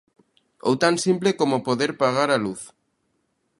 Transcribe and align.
Ou 0.67 0.73
tan 0.83 0.95
simple 1.05 1.29
como 1.39 1.63
poder 1.67 1.91
pagar 2.01 2.29
a 2.35 2.41
luz. 2.45 2.61